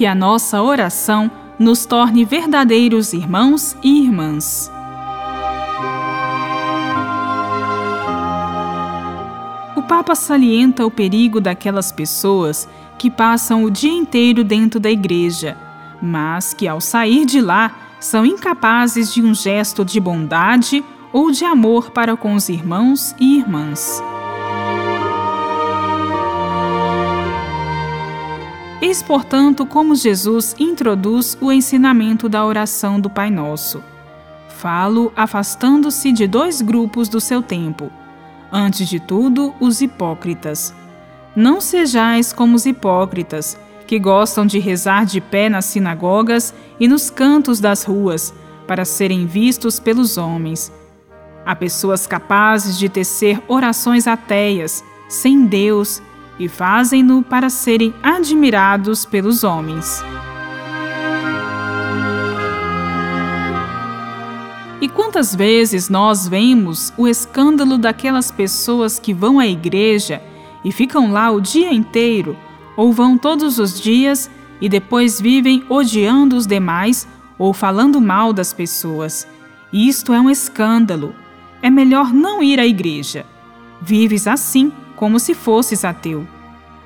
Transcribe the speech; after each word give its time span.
que 0.00 0.06
a 0.06 0.14
nossa 0.14 0.62
oração 0.62 1.30
nos 1.58 1.84
torne 1.84 2.24
verdadeiros 2.24 3.12
irmãos 3.12 3.76
e 3.82 4.02
irmãs. 4.02 4.72
O 9.76 9.82
Papa 9.82 10.14
salienta 10.14 10.86
o 10.86 10.90
perigo 10.90 11.38
daquelas 11.38 11.92
pessoas 11.92 12.66
que 12.96 13.10
passam 13.10 13.62
o 13.62 13.70
dia 13.70 13.92
inteiro 13.92 14.42
dentro 14.42 14.80
da 14.80 14.90
igreja, 14.90 15.54
mas 16.00 16.54
que 16.54 16.66
ao 16.66 16.80
sair 16.80 17.26
de 17.26 17.42
lá 17.42 17.70
são 18.00 18.24
incapazes 18.24 19.12
de 19.12 19.20
um 19.20 19.34
gesto 19.34 19.84
de 19.84 20.00
bondade 20.00 20.82
ou 21.12 21.30
de 21.30 21.44
amor 21.44 21.90
para 21.90 22.16
com 22.16 22.34
os 22.34 22.48
irmãos 22.48 23.14
e 23.20 23.36
irmãs. 23.36 24.02
Eis, 28.82 29.02
portanto, 29.02 29.66
como 29.66 29.94
Jesus 29.94 30.56
introduz 30.58 31.36
o 31.38 31.52
ensinamento 31.52 32.30
da 32.30 32.44
oração 32.46 32.98
do 32.98 33.10
Pai 33.10 33.30
Nosso. 33.30 33.82
Falo 34.48 35.12
afastando-se 35.14 36.10
de 36.12 36.26
dois 36.26 36.62
grupos 36.62 37.06
do 37.08 37.20
seu 37.20 37.42
tempo. 37.42 37.90
Antes 38.50 38.88
de 38.88 38.98
tudo, 38.98 39.54
os 39.60 39.82
hipócritas. 39.82 40.74
Não 41.36 41.60
sejais 41.60 42.32
como 42.32 42.56
os 42.56 42.64
hipócritas, 42.64 43.56
que 43.86 43.98
gostam 43.98 44.46
de 44.46 44.58
rezar 44.58 45.04
de 45.04 45.20
pé 45.20 45.50
nas 45.50 45.66
sinagogas 45.66 46.54
e 46.78 46.88
nos 46.88 47.10
cantos 47.10 47.60
das 47.60 47.84
ruas, 47.84 48.32
para 48.66 48.86
serem 48.86 49.26
vistos 49.26 49.78
pelos 49.78 50.16
homens. 50.16 50.72
Há 51.44 51.54
pessoas 51.54 52.06
capazes 52.06 52.78
de 52.78 52.88
tecer 52.88 53.42
orações 53.46 54.06
ateias, 54.06 54.82
sem 55.08 55.44
Deus, 55.44 56.00
e 56.40 56.48
fazem-no 56.48 57.22
para 57.22 57.50
serem 57.50 57.94
admirados 58.02 59.04
pelos 59.04 59.44
homens. 59.44 60.02
E 64.80 64.88
quantas 64.88 65.34
vezes 65.34 65.90
nós 65.90 66.26
vemos 66.26 66.90
o 66.96 67.06
escândalo 67.06 67.76
daquelas 67.76 68.30
pessoas 68.30 68.98
que 68.98 69.12
vão 69.12 69.38
à 69.38 69.46
igreja 69.46 70.22
e 70.64 70.72
ficam 70.72 71.12
lá 71.12 71.30
o 71.30 71.42
dia 71.42 71.70
inteiro, 71.70 72.34
ou 72.74 72.90
vão 72.90 73.18
todos 73.18 73.58
os 73.58 73.78
dias 73.78 74.30
e 74.62 74.68
depois 74.68 75.20
vivem 75.20 75.62
odiando 75.68 76.34
os 76.36 76.46
demais 76.46 77.06
ou 77.38 77.52
falando 77.52 78.00
mal 78.00 78.32
das 78.32 78.54
pessoas. 78.54 79.28
Isto 79.70 80.14
é 80.14 80.20
um 80.20 80.30
escândalo. 80.30 81.14
É 81.60 81.68
melhor 81.68 82.14
não 82.14 82.42
ir 82.42 82.58
à 82.58 82.66
igreja. 82.66 83.26
Vives 83.82 84.26
assim 84.26 84.72
como 85.00 85.18
se 85.18 85.32
fosses 85.32 85.82
ateu. 85.82 86.28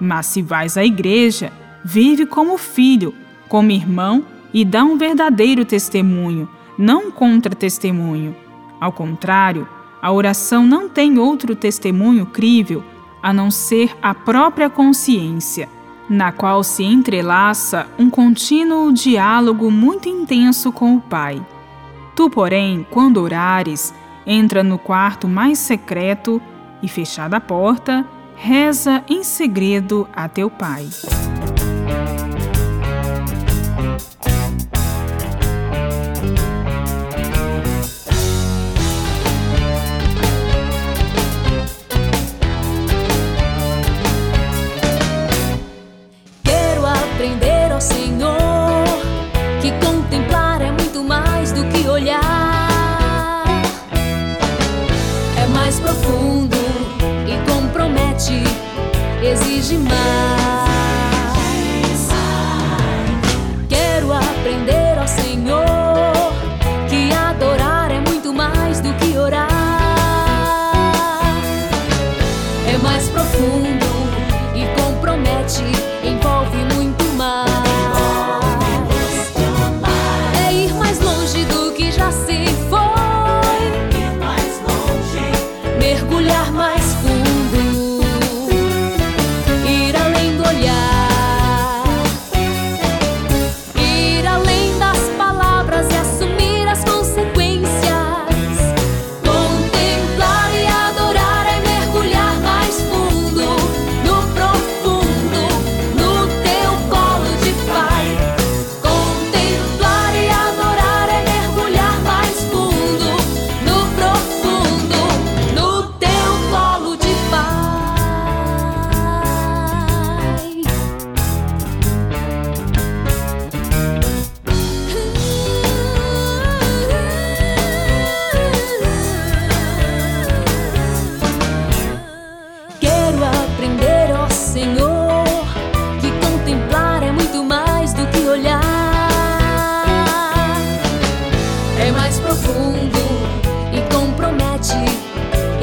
Mas 0.00 0.26
se 0.26 0.42
vais 0.42 0.76
à 0.76 0.84
igreja, 0.84 1.52
vive 1.84 2.26
como 2.26 2.58
filho, 2.58 3.14
como 3.48 3.70
irmão 3.70 4.24
e 4.52 4.64
dá 4.64 4.82
um 4.82 4.98
verdadeiro 4.98 5.64
testemunho, 5.64 6.48
não 6.76 7.12
contra-testemunho. 7.12 8.34
Ao 8.80 8.90
contrário, 8.90 9.68
a 10.02 10.10
oração 10.10 10.66
não 10.66 10.88
tem 10.88 11.20
outro 11.20 11.54
testemunho 11.54 12.26
crível 12.26 12.82
a 13.22 13.32
não 13.32 13.48
ser 13.48 13.96
a 14.02 14.12
própria 14.12 14.68
consciência, 14.68 15.68
na 16.08 16.32
qual 16.32 16.64
se 16.64 16.82
entrelaça 16.82 17.86
um 17.96 18.10
contínuo 18.10 18.92
diálogo 18.92 19.70
muito 19.70 20.08
intenso 20.08 20.72
com 20.72 20.96
o 20.96 21.00
Pai. 21.00 21.40
Tu, 22.16 22.28
porém, 22.28 22.84
quando 22.90 23.22
orares, 23.22 23.94
entra 24.26 24.64
no 24.64 24.78
quarto 24.78 25.28
mais 25.28 25.60
secreto 25.60 26.42
e, 26.82 26.88
fechada 26.88 27.36
a 27.36 27.40
porta, 27.40 28.06
reza 28.36 29.04
em 29.08 29.22
segredo 29.22 30.08
a 30.12 30.28
teu 30.28 30.50
Pai. 30.50 30.88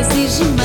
Exige 0.00 0.44
mais. 0.44 0.59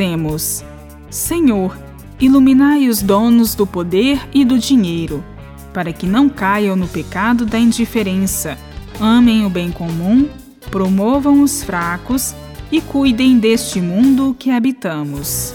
Rezemos. 0.00 0.64
Senhor, 1.10 1.78
iluminai 2.18 2.88
os 2.88 3.02
donos 3.02 3.54
do 3.54 3.66
poder 3.66 4.18
e 4.32 4.46
do 4.46 4.58
dinheiro, 4.58 5.22
para 5.74 5.92
que 5.92 6.06
não 6.06 6.26
caiam 6.26 6.74
no 6.74 6.88
pecado 6.88 7.44
da 7.44 7.58
indiferença, 7.58 8.56
amem 8.98 9.44
o 9.44 9.50
bem 9.50 9.70
comum, 9.70 10.26
promovam 10.70 11.42
os 11.42 11.62
fracos 11.62 12.34
e 12.72 12.80
cuidem 12.80 13.38
deste 13.38 13.78
mundo 13.78 14.34
que 14.38 14.50
habitamos. 14.50 15.54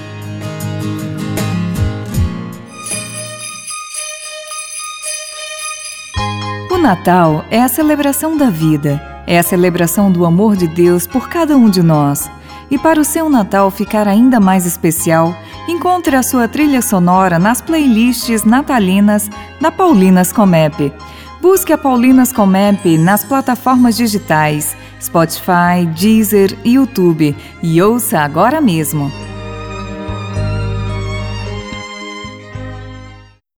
Natal 6.81 7.45
é 7.51 7.61
a 7.61 7.67
celebração 7.67 8.35
da 8.35 8.49
vida, 8.49 8.99
é 9.27 9.37
a 9.37 9.43
celebração 9.43 10.11
do 10.11 10.25
amor 10.25 10.55
de 10.55 10.65
Deus 10.65 11.05
por 11.05 11.29
cada 11.29 11.55
um 11.55 11.69
de 11.69 11.83
nós. 11.83 12.27
E 12.71 12.77
para 12.77 12.99
o 12.99 13.05
seu 13.05 13.29
Natal 13.29 13.69
ficar 13.69 14.07
ainda 14.07 14.39
mais 14.39 14.65
especial, 14.65 15.35
encontre 15.67 16.15
a 16.15 16.23
sua 16.23 16.47
trilha 16.47 16.81
sonora 16.81 17.37
nas 17.37 17.61
playlists 17.61 18.43
natalinas 18.43 19.29
da 19.61 19.71
Paulinas 19.71 20.33
Comep. 20.33 20.91
Busque 21.39 21.71
a 21.71 21.77
Paulinas 21.77 22.33
Comep 22.33 22.97
nas 22.97 23.23
plataformas 23.23 23.95
digitais 23.95 24.75
Spotify, 24.99 25.85
Deezer 25.95 26.57
YouTube 26.65 27.35
e 27.61 27.81
ouça 27.81 28.21
agora 28.21 28.59
mesmo. 28.59 29.11